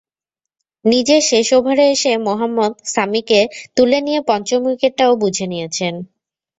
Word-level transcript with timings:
নিজের 0.85 1.21
শেষ 1.29 1.47
ওভারে 1.57 1.85
এসে 1.91 2.11
মোহাম্মদ 2.25 2.73
সামিকে 2.93 3.39
তুলে 3.75 3.97
নিয়ে 4.01 4.19
পঞ্চম 4.29 4.61
উইকেটটাও 4.67 5.13
বুঝে 5.21 5.45
নিয়েছেন। 5.51 5.93